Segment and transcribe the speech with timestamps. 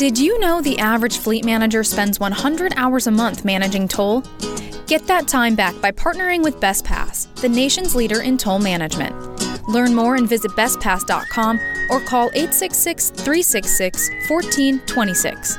[0.00, 4.22] Did you know the average fleet manager spends 100 hours a month managing toll?
[4.86, 9.14] Get that time back by partnering with BestPass, the nation's leader in toll management.
[9.68, 11.60] Learn more and visit bestpass.com
[11.90, 15.58] or call 866 366 1426.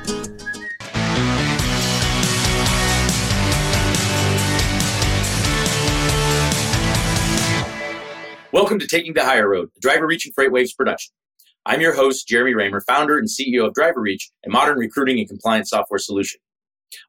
[8.52, 11.14] Welcome to Taking the Hire Road, driver reaching FreightWaves production.
[11.64, 15.70] I'm your host, Jeremy Reymer, founder and CEO of DriverReach, a modern recruiting and compliance
[15.70, 16.40] software solution.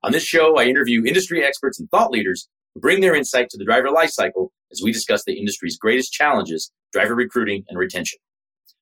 [0.03, 3.57] On this show, I interview industry experts and thought leaders who bring their insight to
[3.57, 8.19] the driver lifecycle as we discuss the industry's greatest challenges, driver recruiting and retention.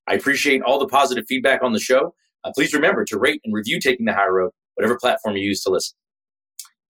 [0.08, 2.14] I appreciate all the positive feedback on the show.
[2.42, 5.62] Uh, please remember to rate and review Taking the Hire Road, whatever platform you use
[5.62, 5.96] to listen.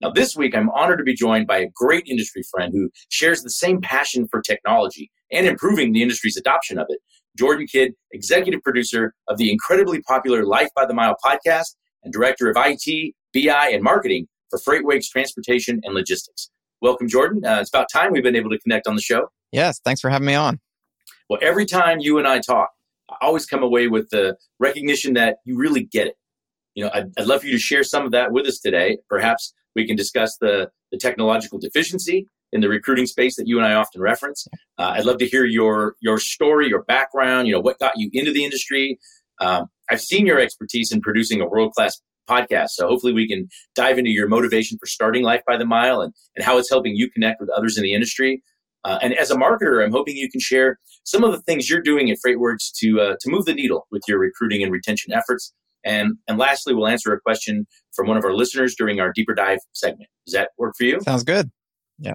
[0.00, 3.42] Now, this week, I'm honored to be joined by a great industry friend who shares
[3.42, 7.00] the same passion for technology and improving the industry's adoption of it.
[7.38, 12.50] Jordan Kidd, executive producer of the incredibly popular Life by the Mile podcast and director
[12.50, 16.50] of IT, BI, and marketing for FreightWorks Transportation and Logistics.
[16.80, 17.44] Welcome, Jordan.
[17.44, 19.28] Uh, it's about time we've been able to connect on the show.
[19.52, 20.60] Yes, thanks for having me on.
[21.28, 22.70] Well, every time you and I talk,
[23.10, 26.14] I always come away with the recognition that you really get it.
[26.74, 28.98] You know, I'd, I'd love for you to share some of that with us today.
[29.08, 33.66] Perhaps we can discuss the, the technological deficiency in the recruiting space that you and
[33.66, 34.46] I often reference.
[34.78, 37.48] Uh, I'd love to hear your your story, your background.
[37.48, 38.98] You know, what got you into the industry.
[39.40, 43.48] Um, I've seen your expertise in producing a world class podcast, so hopefully we can
[43.74, 46.94] dive into your motivation for starting Life by the Mile and and how it's helping
[46.94, 48.42] you connect with others in the industry.
[48.84, 51.82] Uh, and as a marketer, I'm hoping you can share some of the things you're
[51.82, 55.52] doing at FreightWorks to uh, to move the needle with your recruiting and retention efforts.
[55.84, 59.34] And and lastly, we'll answer a question from one of our listeners during our deeper
[59.34, 60.10] dive segment.
[60.26, 61.00] Does that work for you?
[61.00, 61.50] Sounds good.
[62.00, 62.14] Yeah.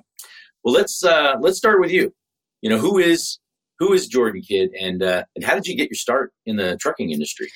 [0.63, 2.13] Well, let's uh, let's start with you.
[2.61, 3.39] You know, who is
[3.79, 6.77] who is Jordan Kidd, and uh, and how did you get your start in the
[6.77, 7.47] trucking industry?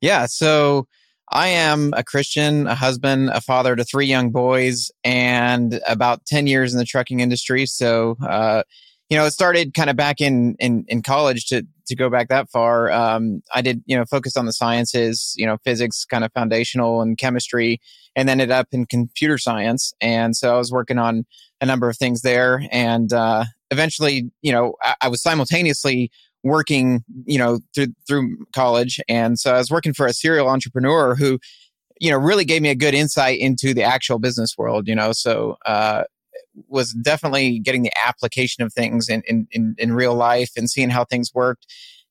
[0.00, 0.26] Yeah.
[0.26, 0.86] So
[1.30, 6.46] I am a Christian, a husband, a father to three young boys, and about ten
[6.46, 7.66] years in the trucking industry.
[7.66, 8.16] So.
[8.22, 8.62] Uh,
[9.08, 12.28] you know, it started kind of back in, in, in college to, to go back
[12.28, 12.90] that far.
[12.92, 17.00] Um, I did, you know, focus on the sciences, you know, physics, kind of foundational
[17.00, 17.80] and chemistry,
[18.14, 19.94] and ended up in computer science.
[20.00, 21.24] And so I was working on
[21.60, 22.62] a number of things there.
[22.70, 26.10] And uh, eventually, you know, I, I was simultaneously
[26.44, 29.00] working, you know, through, through college.
[29.08, 31.38] And so I was working for a serial entrepreneur who,
[31.98, 35.12] you know, really gave me a good insight into the actual business world, you know.
[35.12, 36.04] So, uh,
[36.68, 40.90] was definitely getting the application of things in, in, in, in real life and seeing
[40.90, 41.66] how things worked.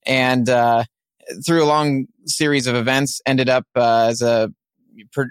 [0.06, 0.84] And uh,
[1.44, 4.52] through a long series of events, ended up uh, as a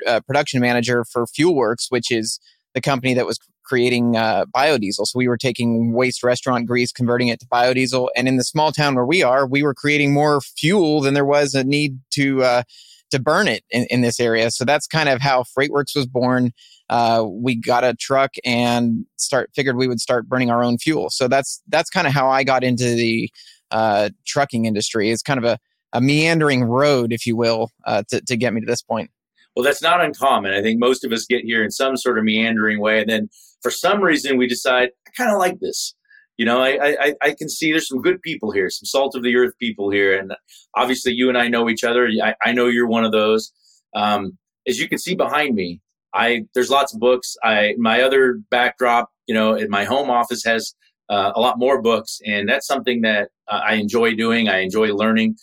[0.05, 2.39] uh, production manager for FuelWorks, which is
[2.73, 5.05] the company that was creating uh, biodiesel.
[5.05, 8.07] So we were taking waste restaurant grease, converting it to biodiesel.
[8.15, 11.25] And in the small town where we are, we were creating more fuel than there
[11.25, 12.63] was a need to uh,
[13.11, 14.51] to burn it in, in this area.
[14.51, 16.51] So that's kind of how FreightWorks was born
[16.89, 21.09] uh, we got a truck and start figured we would start burning our own fuel.
[21.09, 23.29] So that's that's kind of how I got into the
[23.71, 25.11] uh, trucking industry.
[25.11, 25.57] It's kind of a,
[25.93, 29.11] a meandering road, if you will, uh, to, to get me to this point.
[29.55, 30.53] Well, that's not uncommon.
[30.53, 33.29] I think most of us get here in some sort of meandering way, and then
[33.61, 35.95] for some reason we decide I kind of like this.
[36.37, 39.23] You know, I, I I can see there's some good people here, some salt of
[39.23, 40.33] the earth people here, and
[40.75, 42.07] obviously you and I know each other.
[42.23, 43.51] I, I know you're one of those.
[43.95, 44.37] Um,
[44.67, 45.81] as you can see behind me,
[46.17, 47.35] I there's lots of books.
[47.43, 50.73] I my other backdrop, you know, in my home office has
[51.09, 54.49] uh, a lot more books, and that's something that uh, I enjoy doing.
[54.49, 55.37] I enjoy learning.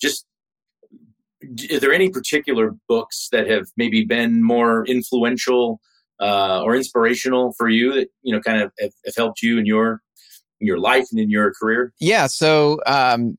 [0.00, 0.26] Just
[1.72, 5.80] are there any particular books that have maybe been more influential
[6.20, 9.66] uh, or inspirational for you that you know kind of have, have helped you in
[9.66, 10.02] your
[10.60, 11.92] in your life and in your career?
[12.00, 12.26] Yeah.
[12.26, 13.38] So um,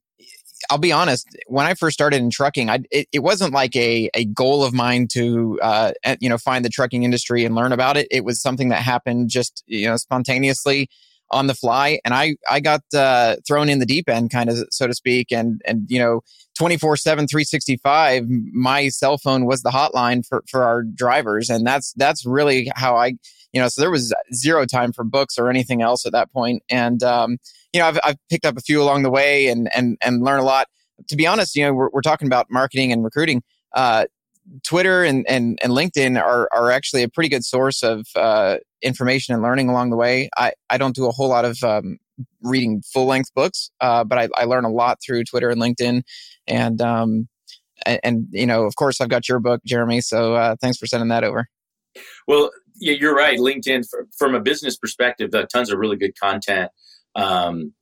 [0.69, 1.27] I'll be honest.
[1.47, 4.73] When I first started in trucking, I, it, it wasn't like a, a goal of
[4.73, 8.07] mine to, uh, you know, find the trucking industry and learn about it.
[8.11, 10.89] It was something that happened just, you know, spontaneously
[11.29, 11.99] on the fly.
[12.05, 15.31] And I, I got, uh, thrown in the deep end kind of, so to speak.
[15.31, 16.21] And, and, you know,
[16.57, 21.49] 24 7, 365, my cell phone was the hotline for, for our drivers.
[21.49, 23.13] And that's, that's really how I,
[23.53, 26.63] you know, so there was zero time for books or anything else at that point.
[26.69, 27.37] And, um,
[27.73, 30.39] you know, I've, I've picked up a few along the way and, and, and learn
[30.39, 30.67] a lot.
[31.09, 33.43] To be honest, you know, we're, we're talking about marketing and recruiting.
[33.73, 34.05] Uh,
[34.63, 39.33] Twitter and, and, and LinkedIn are, are actually a pretty good source of uh, information
[39.33, 40.29] and learning along the way.
[40.37, 41.97] I, I don't do a whole lot of um,
[42.41, 46.01] reading full length books, uh, but I, I learn a lot through Twitter and LinkedIn.
[46.47, 47.27] And, um,
[47.85, 50.01] and, and, you know, of course, I've got your book, Jeremy.
[50.01, 51.47] So uh, thanks for sending that over.
[52.27, 53.39] Well, yeah, you're right.
[53.39, 53.85] LinkedIn,
[54.17, 56.71] from a business perspective, uh, tons of really good content
[57.15, 57.73] um,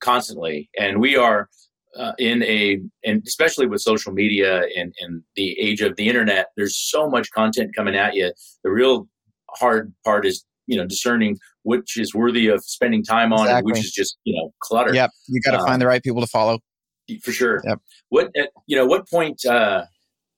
[0.00, 1.48] constantly, and we are
[1.96, 6.46] uh, in a and especially with social media and, and the age of the internet
[6.56, 8.32] there's so much content coming at you
[8.64, 9.08] the real
[9.50, 13.58] hard part is you know discerning which is worthy of spending time on exactly.
[13.58, 16.02] and which is just you know clutter yep you got to um, find the right
[16.02, 16.58] people to follow
[17.22, 17.78] for sure yep.
[18.08, 19.84] what at, you know what point uh,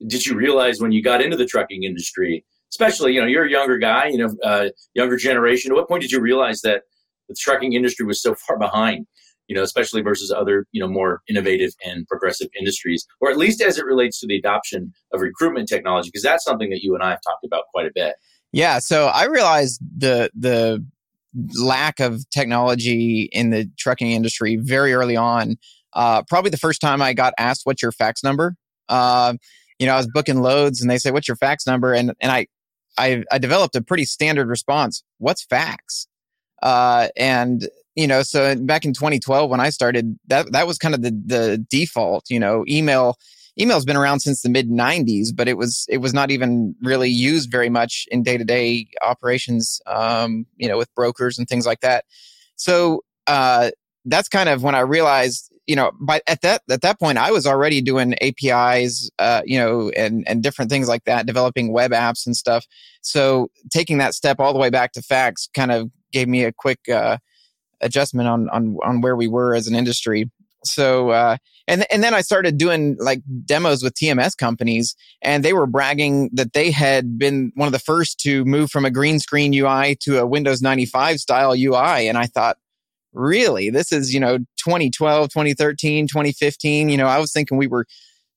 [0.07, 2.45] did you realize when you got into the trucking industry
[2.77, 6.03] especially you know you're a younger guy you know uh, younger generation at what point
[6.03, 6.83] did you realize that
[7.29, 9.07] the trucking industry was so far behind
[9.49, 13.63] you know, especially versus other, you know, more innovative and progressive industries, or at least
[13.63, 17.03] as it relates to the adoption of recruitment technology, because that's something that you and
[17.03, 18.17] I have talked about quite a bit.
[18.53, 18.79] Yeah.
[18.79, 20.85] So I realized the the
[21.63, 25.57] lack of technology in the trucking industry very early on.
[25.93, 28.57] Uh, probably the first time I got asked, "What's your fax number?"
[28.89, 29.35] Uh,
[29.79, 32.33] you know, I was booking loads, and they say, "What's your fax number?" and and
[32.33, 32.47] I
[32.99, 35.03] I, I developed a pretty standard response.
[35.19, 36.07] What's fax?
[36.63, 40.95] Uh, and you know, so back in 2012 when I started, that that was kind
[40.95, 42.25] of the the default.
[42.29, 43.17] You know, email
[43.59, 47.11] email's been around since the mid 90s, but it was it was not even really
[47.11, 49.81] used very much in day to day operations.
[49.87, 52.05] Um, you know, with brokers and things like that.
[52.57, 53.71] So uh,
[54.05, 57.31] that's kind of when I realized, you know, by at that at that point, I
[57.33, 61.91] was already doing APIs, uh, you know, and and different things like that, developing web
[61.91, 62.67] apps and stuff.
[63.03, 66.53] So taking that step all the way back to fax kind of gave me a
[66.53, 67.19] quick uh,
[67.81, 70.31] adjustment on on on where we were as an industry.
[70.65, 71.37] So uh,
[71.69, 76.31] and and then I started doing like demos with TMS companies, and they were bragging
[76.33, 79.97] that they had been one of the first to move from a green screen UI
[80.03, 82.09] to a Windows 95 style UI.
[82.09, 82.57] And I thought,
[83.17, 86.89] really, this is you know 2012, 2013, 2015.
[86.89, 87.87] You know, I was thinking we were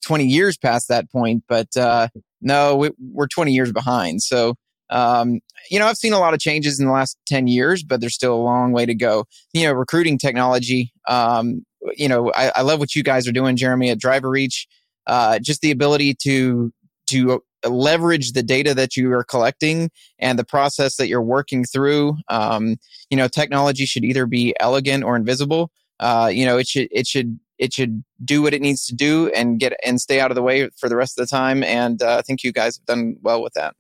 [0.05, 2.07] 20 years past that point, but uh,
[2.41, 4.21] no, we, we're 20 years behind.
[4.21, 4.55] So
[4.89, 5.39] um,
[5.69, 8.15] you know, I've seen a lot of changes in the last 10 years, but there's
[8.15, 9.25] still a long way to go.
[9.53, 11.63] You know, recruiting technology, um,
[11.95, 14.65] you know, I, I, love what you guys are doing, Jeremy, at DriverReach.
[15.07, 16.71] Uh, just the ability to
[17.09, 19.89] to leverage the data that you are collecting
[20.19, 22.17] and the process that you're working through.
[22.29, 22.77] Um,
[23.09, 25.71] you know, technology should either be elegant or invisible.
[26.00, 29.29] Uh, you know, it should it should it should do what it needs to do
[29.29, 31.63] and get and stay out of the way for the rest of the time.
[31.63, 33.75] And uh, I think you guys have done well with that.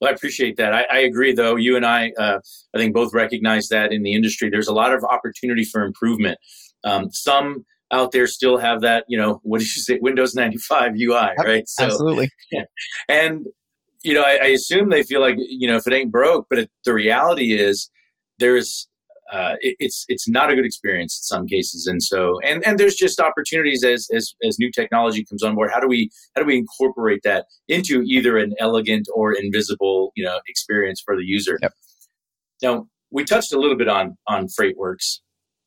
[0.00, 0.74] Well, I appreciate that.
[0.74, 1.56] I, I, agree, though.
[1.56, 2.40] You and I, uh,
[2.74, 6.38] I think, both recognize that in the industry, there's a lot of opportunity for improvement.
[6.84, 10.92] Um, some out there still have that, you know, what did you say, Windows 95
[11.00, 11.68] UI, right?
[11.68, 12.30] So, Absolutely.
[12.50, 12.64] Yeah.
[13.08, 13.46] And,
[14.02, 16.58] you know, I, I, assume they feel like, you know, if it ain't broke, but
[16.60, 17.90] it, the reality is
[18.38, 18.88] there's
[19.32, 22.78] uh, it, it's it's not a good experience in some cases, and so and and
[22.78, 25.70] there's just opportunities as as as new technology comes on board.
[25.72, 30.24] How do we how do we incorporate that into either an elegant or invisible you
[30.24, 31.58] know experience for the user?
[31.60, 31.72] Yep.
[32.62, 35.18] Now we touched a little bit on on FreightWorks,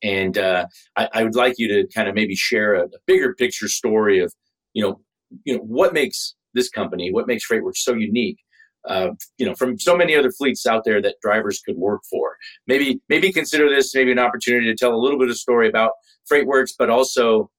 [0.04, 0.66] and uh,
[0.96, 4.20] I, I, would like you to kind of maybe share a, a bigger picture story
[4.20, 4.34] of
[4.74, 5.02] you know
[5.44, 8.40] you know what makes this company, what makes FreightWorks so unique,
[8.88, 12.38] uh, you know, from so many other fleets out there that drivers could work for.
[12.68, 15.92] Maybe, maybe consider this maybe an opportunity to tell a little bit of story about
[16.32, 17.50] FreightWorks, but also,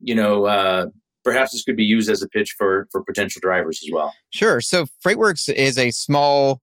[0.00, 0.86] you know, uh,
[1.24, 4.14] perhaps this could be used as a pitch for for potential drivers as well.
[4.30, 4.60] Sure.
[4.60, 6.60] So FreightWorks is a small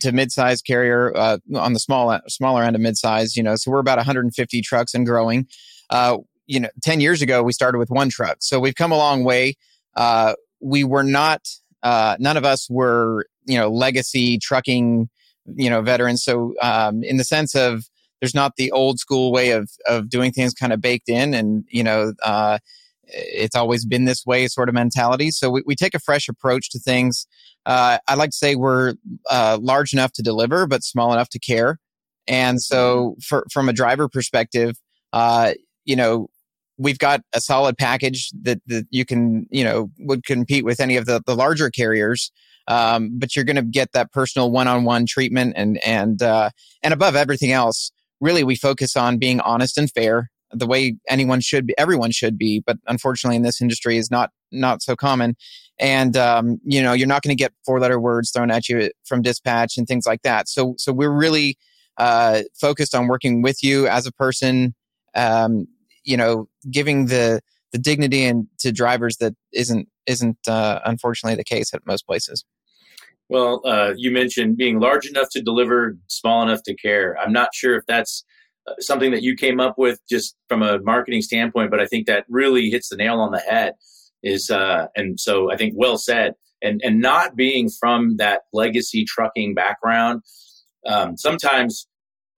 [0.00, 3.36] to mid-size carrier uh, on the small smaller end of mid-size.
[3.36, 5.46] You know, so we're about 150 trucks and growing.
[5.90, 8.96] Uh, you know, 10 years ago we started with one truck, so we've come a
[8.96, 9.56] long way.
[9.96, 11.46] Uh, we were not
[11.82, 15.08] uh, none of us were you know legacy trucking
[15.56, 17.84] you know veterans so um, in the sense of
[18.20, 21.64] there's not the old school way of of doing things kind of baked in and
[21.68, 22.58] you know uh,
[23.08, 26.70] it's always been this way sort of mentality so we, we take a fresh approach
[26.70, 27.26] to things
[27.66, 28.94] uh, i like to say we're
[29.30, 31.78] uh, large enough to deliver but small enough to care
[32.26, 33.20] and so mm-hmm.
[33.20, 34.76] for, from a driver perspective
[35.12, 35.52] uh,
[35.84, 36.28] you know
[36.78, 40.96] we've got a solid package that, that you can, you know, would compete with any
[40.96, 42.30] of the, the larger carriers.
[42.68, 46.50] Um, but you're going to get that personal one-on-one treatment and, and, uh,
[46.82, 51.40] and above everything else, really we focus on being honest and fair the way anyone
[51.40, 55.36] should be, everyone should be, but unfortunately in this industry is not, not so common.
[55.78, 58.90] And, um, you know, you're not going to get four letter words thrown at you
[59.04, 60.48] from dispatch and things like that.
[60.48, 61.56] So, so we're really,
[61.98, 64.74] uh, focused on working with you as a person,
[65.14, 65.66] um,
[66.08, 67.40] you know giving the
[67.72, 72.44] the dignity and to drivers that isn't isn't uh, unfortunately the case at most places.
[73.28, 77.14] Well, uh, you mentioned being large enough to deliver, small enough to care.
[77.18, 78.24] I'm not sure if that's
[78.80, 82.24] something that you came up with just from a marketing standpoint, but I think that
[82.28, 83.74] really hits the nail on the head.
[84.22, 86.34] Is uh, and so I think well said.
[86.60, 90.22] And and not being from that legacy trucking background,
[90.86, 91.86] um, sometimes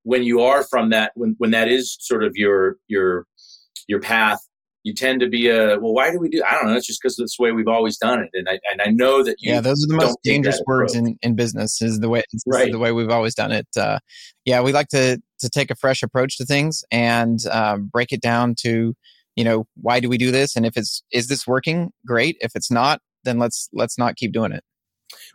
[0.02, 3.26] when you are from that, when when that is sort of your your
[3.88, 4.40] your path
[4.82, 7.00] you tend to be a well why do we do i don't know it's just
[7.02, 9.60] because it's the way we've always done it and i and i know that yeah
[9.60, 12.72] those are the most dangerous words in, in business is the way right.
[12.72, 13.98] the way we've always done it uh,
[14.44, 18.20] yeah we like to to take a fresh approach to things and um, break it
[18.20, 18.94] down to
[19.36, 20.56] you know why do we do this?
[20.56, 21.92] And if it's is this working?
[22.06, 22.36] Great.
[22.40, 24.64] If it's not then let's let's not keep doing it.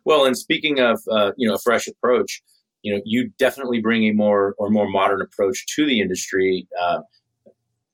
[0.06, 2.42] Well and speaking of uh, you know a fresh approach
[2.82, 7.00] you know you definitely bring a more or more modern approach to the industry uh,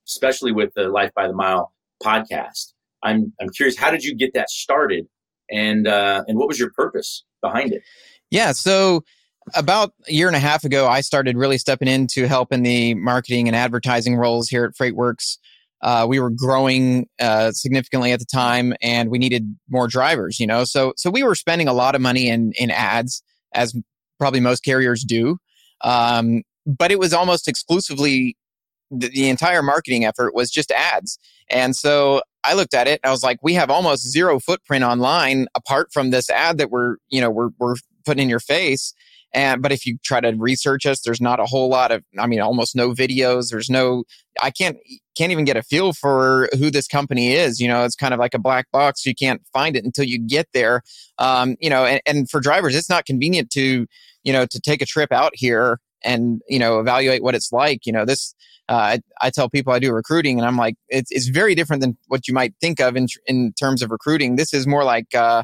[0.06, 2.72] especially with the Life by the Mile podcast.
[3.02, 5.06] I'm I'm curious, how did you get that started,
[5.50, 7.82] and uh, and what was your purpose behind it?
[8.30, 9.04] Yeah, so
[9.54, 12.94] about a year and a half ago, I started really stepping into help in the
[12.94, 15.38] marketing and advertising roles here at FreightWorks.
[15.80, 20.38] Uh, we were growing uh, significantly at the time, and we needed more drivers.
[20.38, 23.22] You know, so so we were spending a lot of money in in ads,
[23.52, 23.76] as
[24.18, 25.38] probably most carriers do.
[25.82, 28.36] Um, but it was almost exclusively
[28.92, 31.18] the, the entire marketing effort was just ads.
[31.50, 34.84] And so I looked at it and I was like, we have almost zero footprint
[34.84, 38.94] online apart from this ad that we're, you know, we're, we're putting in your face.
[39.34, 42.26] And, but if you try to research us, there's not a whole lot of, I
[42.26, 43.50] mean, almost no videos.
[43.50, 44.04] There's no,
[44.42, 44.76] I can't,
[45.16, 47.60] can't even get a feel for who this company is.
[47.60, 49.06] You know, it's kind of like a black box.
[49.06, 50.82] You can't find it until you get there.
[51.18, 53.86] Um, you know, and, and for drivers, it's not convenient to,
[54.22, 57.86] you know, to take a trip out here and, you know, evaluate what it's like.
[57.86, 58.34] You know, this,
[58.68, 61.80] uh, I, I, tell people I do recruiting, and I'm like, it's, it's very different
[61.82, 64.36] than what you might think of in, in terms of recruiting.
[64.36, 65.42] This is more like uh,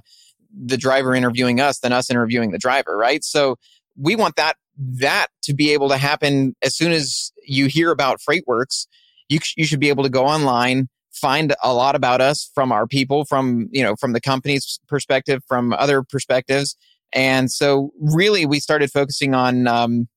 [0.52, 3.24] the driver interviewing us than us interviewing the driver, right?
[3.24, 3.56] So
[4.00, 8.20] we want that that to be able to happen as soon as you hear about
[8.20, 8.86] FreightWorks.
[9.28, 12.86] You you should be able to go online, find a lot about us from our
[12.86, 16.76] people, from you know from the company's perspective, from other perspectives,
[17.12, 19.66] and so really we started focusing on.
[19.66, 20.08] Um,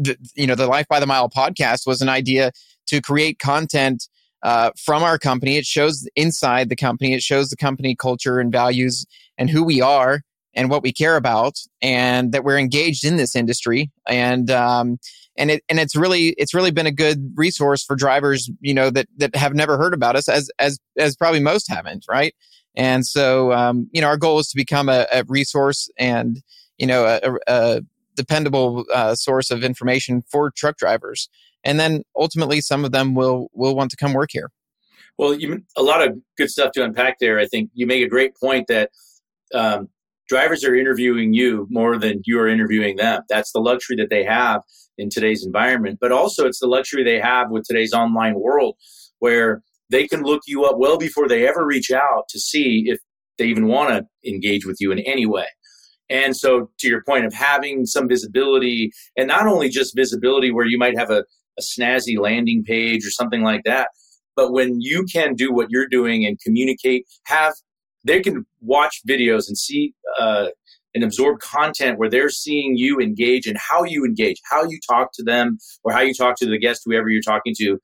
[0.00, 2.52] the, you know, the Life by the Mile podcast was an idea
[2.86, 4.08] to create content
[4.44, 5.56] uh, from our company.
[5.56, 7.14] It shows inside the company.
[7.14, 10.22] It shows the company culture and values and who we are
[10.58, 13.92] and what we care about, and that we're engaged in this industry.
[14.08, 14.98] And um,
[15.36, 18.90] and it and it's really it's really been a good resource for drivers, you know,
[18.90, 22.34] that that have never heard about us, as as as probably most haven't, right?
[22.74, 26.42] And so, um, you know, our goal is to become a, a resource and
[26.76, 27.82] you know a, a
[28.16, 31.28] dependable uh, source of information for truck drivers.
[31.62, 34.50] And then ultimately, some of them will will want to come work here.
[35.18, 37.38] Well, you, a lot of good stuff to unpack there.
[37.38, 38.90] I think you make a great point that
[39.54, 39.88] um,
[40.28, 43.22] drivers are interviewing you more than you are interviewing them.
[43.28, 44.62] That's the luxury that they have
[44.96, 45.98] in today's environment.
[46.00, 48.76] But also, it's the luxury they have with today's online world
[49.20, 52.98] where they can look you up well before they ever reach out to see if
[53.38, 55.46] they even want to engage with you in any way.
[56.10, 60.66] And so, to your point of having some visibility, and not only just visibility where
[60.66, 61.24] you might have a,
[61.58, 63.88] a snazzy landing page or something like that,
[64.34, 67.54] but when you can do what you're doing and communicate, have
[68.08, 70.48] they can watch videos and see uh,
[70.94, 75.10] and absorb content where they're seeing you engage and how you engage, how you talk
[75.14, 77.78] to them, or how you talk to the guest, whoever you're talking to.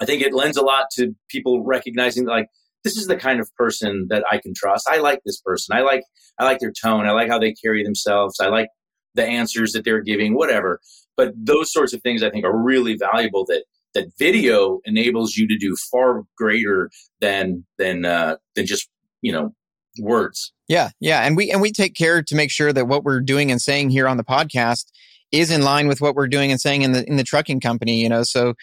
[0.00, 2.48] I think it lends a lot to people recognizing like
[2.84, 4.88] this is the kind of person that I can trust.
[4.88, 5.76] I like this person.
[5.76, 6.02] I like
[6.38, 7.06] I like their tone.
[7.06, 8.36] I like how they carry themselves.
[8.40, 8.68] I like
[9.14, 10.80] the answers that they're giving, whatever.
[11.16, 15.48] But those sorts of things I think are really valuable that that video enables you
[15.48, 18.88] to do far greater than than uh, than just
[19.22, 19.54] you know
[19.98, 20.52] words.
[20.68, 23.50] Yeah, yeah, and we and we take care to make sure that what we're doing
[23.50, 24.86] and saying here on the podcast
[25.32, 28.00] is in line with what we're doing and saying in the in the trucking company
[28.00, 28.22] you know?
[28.22, 28.54] So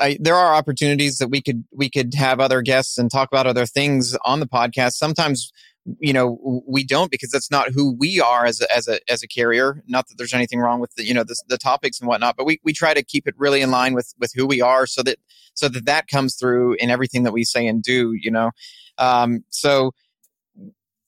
[0.00, 3.46] I, there are opportunities that we could we could have other guests and talk about
[3.46, 4.92] other things on the podcast.
[4.92, 5.52] Sometimes
[6.00, 9.22] you know we don't because that's not who we are as a, as a as
[9.22, 9.82] a carrier.
[9.86, 12.46] Not that there's anything wrong with the you know the, the topics and whatnot but
[12.46, 15.02] we, we try to keep it really in line with with who we are so
[15.02, 15.18] that
[15.52, 18.50] so that that comes through in everything that we say and do you know?
[18.96, 19.92] Um so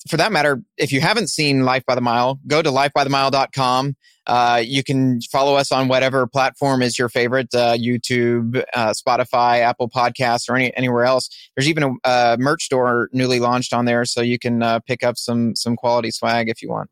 [0.08, 3.96] for that matter, if you haven't seen Life by the Mile, go to lifebythemile.com.
[4.26, 9.60] Uh, you can follow us on whatever platform is your favorite uh, YouTube, uh, Spotify,
[9.60, 11.28] Apple Podcasts, or any, anywhere else.
[11.54, 15.04] There's even a, a, merch store newly launched on there, so you can uh, pick
[15.04, 16.90] up some some quality swag if you want.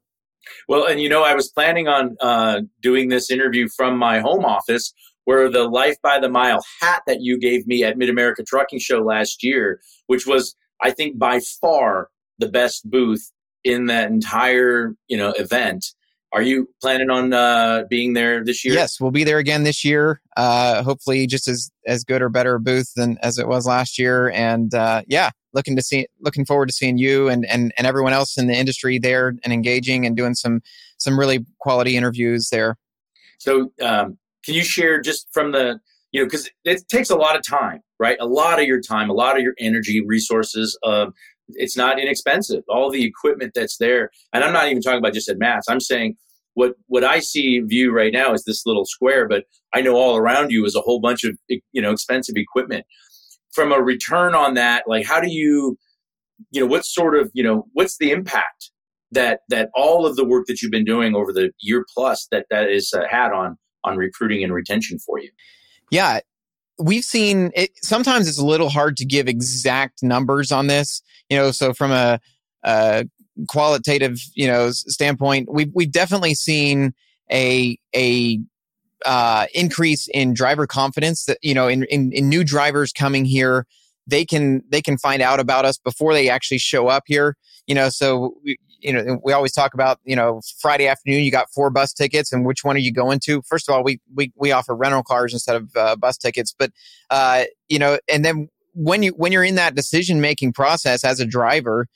[0.68, 4.44] Well, and you know, I was planning on uh, doing this interview from my home
[4.44, 4.92] office,
[5.24, 8.78] where the Life by the Mile hat that you gave me at Mid America Trucking
[8.78, 13.30] Show last year, which was, I think, by far the best booth
[13.64, 15.86] in that entire you know event.
[16.32, 18.74] Are you planning on uh, being there this year?
[18.74, 20.20] Yes, we'll be there again this year.
[20.36, 24.30] Uh, hopefully, just as as good or better booth than as it was last year.
[24.30, 28.12] And uh, yeah, looking to see, looking forward to seeing you and and and everyone
[28.12, 30.60] else in the industry there and engaging and doing some
[30.98, 32.76] some really quality interviews there.
[33.38, 35.78] So, um, can you share just from the
[36.10, 38.16] you know because it takes a lot of time right?
[38.20, 40.78] A lot of your time, a lot of your energy, resources.
[40.82, 41.06] Uh,
[41.48, 42.62] it's not inexpensive.
[42.68, 45.66] All the equipment that's there, and I'm not even talking about just at MATS.
[45.68, 46.16] I'm saying
[46.54, 50.16] what what I see view right now is this little square, but I know all
[50.16, 52.86] around you is a whole bunch of you know expensive equipment.
[53.52, 55.78] From a return on that, like how do you,
[56.50, 58.70] you know, what sort of you know what's the impact
[59.12, 62.46] that that all of the work that you've been doing over the year plus that
[62.50, 65.30] that is uh, had on on recruiting and retention for you?
[65.90, 66.20] Yeah,
[66.78, 67.70] we've seen it.
[67.82, 71.02] Sometimes it's a little hard to give exact numbers on this.
[71.30, 72.20] You know, so from a,
[72.64, 73.08] a
[73.48, 76.94] qualitative, you know, standpoint, we've we've definitely seen
[77.30, 78.40] a a
[79.04, 83.66] uh, increase in driver confidence that you know in, in, in new drivers coming here
[84.06, 87.74] they can they can find out about us before they actually show up here you
[87.74, 88.34] know so
[88.84, 92.32] you know, we always talk about, you know, Friday afternoon, you got four bus tickets
[92.32, 93.40] and which one are you going to?
[93.42, 96.70] First of all, we, we, we offer rental cars instead of uh, bus tickets, but,
[97.10, 101.18] uh, you know, and then when you, when you're in that decision making process as
[101.18, 101.86] a driver,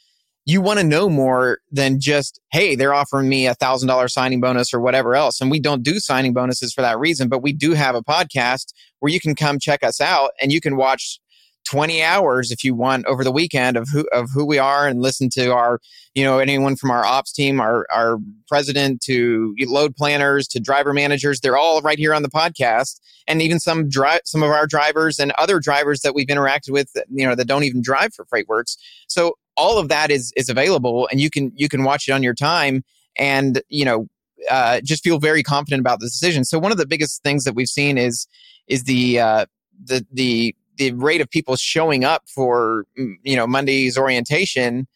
[0.46, 4.40] you want to know more than just, hey, they're offering me a thousand dollar signing
[4.40, 5.42] bonus or whatever else.
[5.42, 8.72] And we don't do signing bonuses for that reason, but we do have a podcast
[9.00, 11.20] where you can come check us out and you can watch
[11.70, 15.02] 20 hours if you want over the weekend of who of who we are and
[15.02, 15.80] listen to our
[16.14, 20.92] you know anyone from our ops team our our president to load planners to driver
[20.92, 23.00] managers they're all right here on the podcast.
[23.26, 26.90] And even some drive some of our drivers and other drivers that we've interacted with
[27.10, 28.76] you know that don't even drive for freightworks.
[29.06, 32.22] So all of that is is available and you can you can watch it on
[32.22, 32.84] your time
[33.18, 34.06] and you know
[34.50, 36.44] uh, just feel very confident about the decision.
[36.44, 38.26] So one of the biggest things that we've seen is
[38.68, 39.46] is the uh,
[39.84, 44.86] the the the rate of people showing up for mm, you know Monday's orientation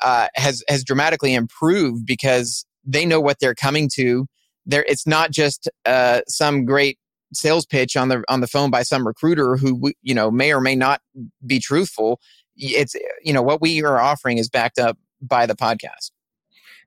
[0.00, 4.26] uh, has has dramatically improved because they know what they're coming to.
[4.66, 6.98] There, it's not just uh, some great
[7.32, 10.60] sales pitch on the on the phone by some recruiter who you know may or
[10.60, 11.02] may not
[11.44, 12.20] be truthful.
[12.56, 16.12] It's you know what we are offering is backed up by the podcast.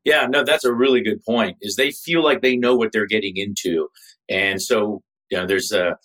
[0.04, 1.58] Yeah, no, that's a really good point.
[1.62, 3.90] Is they feel like they know what they're getting into,
[4.29, 5.98] and so you know, there's a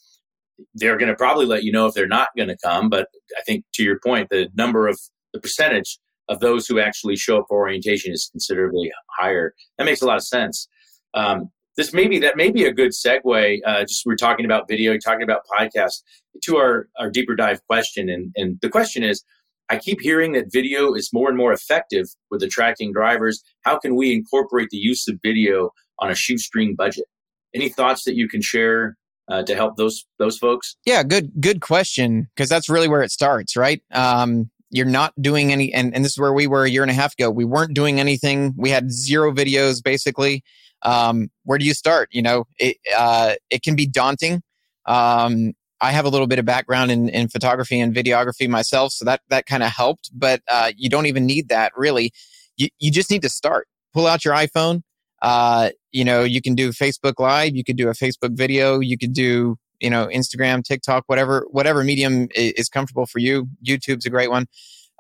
[0.75, 2.89] they're going to probably let you know if they're not going to come.
[2.89, 4.99] But I think to your point, the number of
[5.33, 5.99] the percentage
[6.29, 9.55] of those who actually show up for orientation is considerably higher.
[9.79, 10.69] That makes a lot of sense.
[11.15, 13.59] Um, this may be that may be a good segue.
[13.67, 16.03] Uh, just we're talking about video, talking about podcasts
[16.45, 18.09] to our, our deeper dive question.
[18.11, 19.25] And, and the question is,
[19.69, 23.43] I keep hearing that video is more and more effective with attracting drivers.
[23.63, 27.07] How can we incorporate the use of video on a shoestring budget?
[27.55, 28.97] Any thoughts that you can share
[29.29, 30.77] uh, to help those those folks?
[30.85, 33.83] Yeah, good good question because that's really where it starts, right?
[33.93, 36.91] Um, you're not doing any, and, and this is where we were a year and
[36.91, 37.31] a half ago.
[37.31, 38.55] We weren't doing anything.
[38.57, 40.43] We had zero videos basically.
[40.81, 42.09] Um, where do you start?
[42.11, 44.43] You know, it uh, it can be daunting.
[44.87, 49.05] Um, I have a little bit of background in, in photography and videography myself, so
[49.05, 50.11] that that kind of helped.
[50.13, 52.13] But uh, you don't even need that really.
[52.57, 53.69] You you just need to start.
[53.93, 54.83] Pull out your iPhone,
[55.21, 58.99] uh, you know, you can do Facebook Live, you could do a Facebook video, you
[58.99, 63.47] could do, you know, Instagram, TikTok, whatever, whatever medium is comfortable for you.
[63.65, 64.47] YouTube's a great one.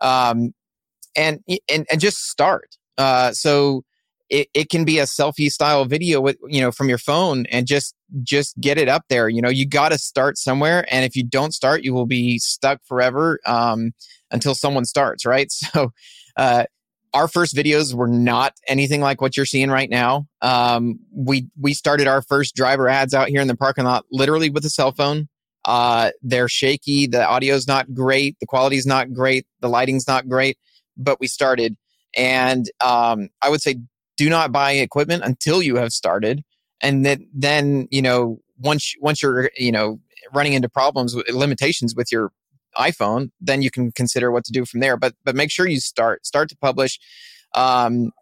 [0.01, 0.53] Um,
[1.17, 2.77] and, and, and just start.
[2.99, 3.85] Uh, so
[4.29, 7.67] it, it can be a selfie style video with, you know, from your phone and
[7.67, 9.29] just, just get it up there.
[9.29, 10.87] You know, you got to start somewhere.
[10.91, 13.93] And if you don't start, you will be stuck forever, um,
[14.31, 15.53] until someone starts, right?
[15.73, 15.93] So,
[16.37, 16.65] uh,
[17.15, 20.27] our first videos were not anything like what you're seeing right now.
[20.41, 24.51] Um, we we started our first driver ads out here in the parking lot literally
[24.51, 25.29] with a cell phone.
[25.65, 27.07] Uh, they're shaky.
[27.07, 28.37] The audio's not great.
[28.41, 29.47] The quality's not great.
[29.61, 30.59] The lighting's not great.
[30.97, 31.77] But we started,
[32.17, 33.77] and um, I would say
[34.17, 36.43] do not buy equipment until you have started,
[36.81, 40.01] and then then you know once once you're you know
[40.35, 42.33] running into problems limitations with your
[42.77, 44.97] iPhone, then you can consider what to do from there.
[44.97, 46.99] But but make sure you start start to publish.
[47.55, 48.13] Um,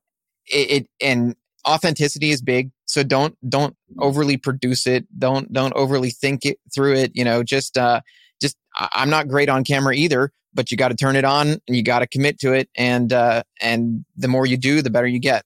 [0.46, 1.36] it, it and
[1.66, 5.06] authenticity is big, so don't don't overly produce it.
[5.18, 7.12] Don't don't overly think it through it.
[7.14, 8.00] You know, just uh,
[8.40, 11.76] just I'm not great on camera either, but you got to turn it on and
[11.76, 12.68] you got to commit to it.
[12.76, 15.44] And uh, and the more you do, the better you get.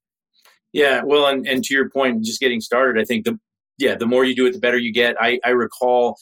[0.73, 3.39] Yeah, well, and, and to your point, just getting started, I think the
[3.79, 5.17] yeah, the more you do it, the better you get.
[5.21, 6.17] I, I recall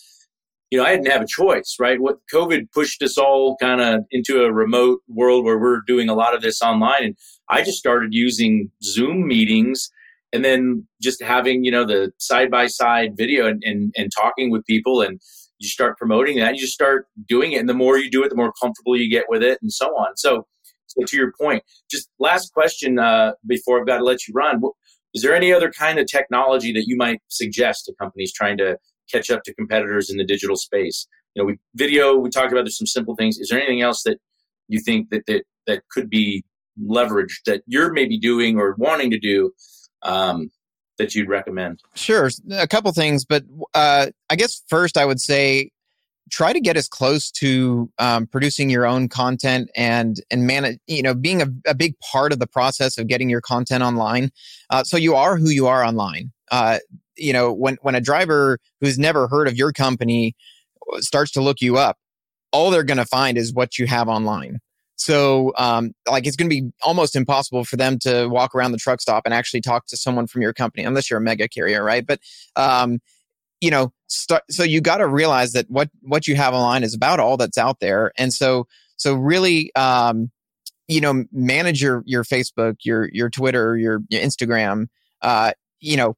[0.72, 2.00] you know, I didn't have a choice, right?
[2.00, 6.14] What COVID pushed us all kind of into a remote world where we're doing a
[6.14, 7.04] lot of this online.
[7.04, 7.16] And
[7.50, 9.90] I just started using Zoom meetings
[10.32, 14.50] and then just having, you know, the side by side video and, and, and talking
[14.50, 15.20] with people and
[15.58, 16.54] you start promoting that.
[16.54, 17.58] You just start doing it.
[17.58, 19.88] And the more you do it, the more comfortable you get with it and so
[19.88, 20.16] on.
[20.16, 20.46] So,
[20.86, 24.62] so to your point, just last question uh, before I've got to let you run.
[25.12, 28.78] Is there any other kind of technology that you might suggest to companies trying to
[29.12, 31.06] catch up to competitors in the digital space.
[31.34, 32.16] you know, we video.
[32.16, 33.38] We talked about there's some simple things.
[33.38, 34.18] Is there anything else that
[34.68, 36.44] you think that that that could be
[36.80, 39.52] leveraged that you're maybe doing or wanting to do
[40.02, 40.50] um,
[40.98, 41.80] that you'd recommend?
[41.94, 43.44] Sure, a couple things, but
[43.74, 45.70] uh, I guess first I would say
[46.30, 51.02] try to get as close to um, producing your own content and and manage you
[51.02, 54.30] know being a, a, big part of the process of getting your content online
[54.70, 56.78] uh, so you are who you are online uh,
[57.22, 60.34] you know when when a driver who's never heard of your company
[60.92, 61.96] uh, starts to look you up
[62.52, 64.60] all they're going to find is what you have online.
[64.96, 68.78] So um, like it's going to be almost impossible for them to walk around the
[68.78, 71.82] truck stop and actually talk to someone from your company unless you're a mega carrier
[71.82, 72.06] right?
[72.06, 72.20] But
[72.54, 73.00] um,
[73.60, 76.94] you know start, so you got to realize that what what you have online is
[76.94, 78.12] about all that's out there.
[78.16, 80.30] And so so really um
[80.88, 84.86] you know manage your your facebook your your twitter your, your instagram
[85.22, 86.16] uh you know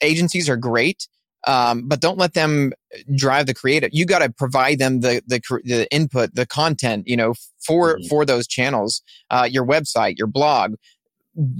[0.00, 1.06] agencies are great
[1.46, 2.72] um, but don't let them
[3.16, 3.90] drive the creative.
[3.92, 7.34] You got to provide them the, the the input, the content, you know,
[7.66, 8.06] for mm-hmm.
[8.08, 9.02] for those channels.
[9.30, 10.74] Uh, your website, your blog,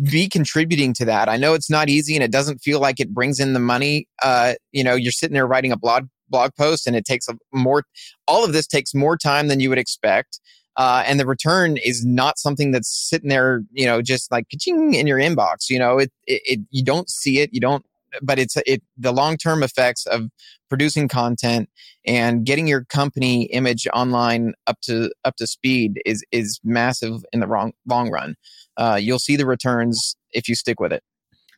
[0.05, 1.29] be contributing to that.
[1.29, 4.07] I know it's not easy and it doesn't feel like it brings in the money.
[4.23, 7.37] Uh, you know, you're sitting there writing a blog blog post and it takes a
[7.53, 7.83] more
[8.27, 10.41] all of this takes more time than you would expect.
[10.79, 15.07] Uh, and the return is not something that's sitting there, you know, just like in
[15.07, 15.69] your inbox.
[15.69, 17.85] You know, it, it, it you don't see it, you don't
[18.21, 20.29] but it's it the long term effects of
[20.69, 21.69] producing content
[22.07, 27.41] and getting your company image online up to up to speed is is massive in
[27.41, 28.35] the wrong long run.
[28.77, 31.03] Uh, you'll see the returns if you stick with it.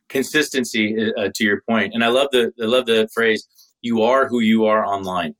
[0.09, 3.47] Consistency, uh, to your point, and I love the I love the phrase
[3.81, 5.35] "you are who you are online."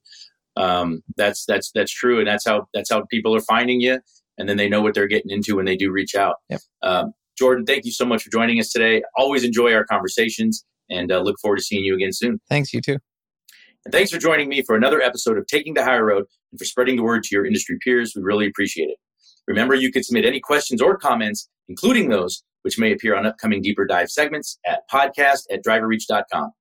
[0.58, 4.00] Um, that's that's that's true, and that's how that's how people are finding you,
[4.38, 6.38] and then they know what they're getting into when they do reach out.
[6.50, 6.62] Yep.
[6.82, 9.04] Um, Jordan, thank you so much for joining us today.
[9.18, 12.40] Always enjoy our conversations and uh, look forward to seeing you again soon.
[12.50, 12.98] Thanks, you too.
[13.86, 16.66] And thanks for joining me for another episode of Taking the Hire Road and for
[16.66, 18.14] spreading the word to your industry peers.
[18.16, 18.98] We really appreciate it.
[19.48, 23.62] Remember, you can submit any questions or comments, including those which may appear on upcoming
[23.62, 26.52] deeper dive segments at podcast at driverreach.com.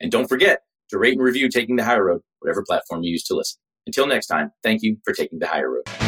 [0.00, 0.60] And don't forget
[0.90, 3.58] to rate and review Taking the Hire Road, whatever platform you use to listen.
[3.86, 6.05] Until next time, thank you for taking the higher road.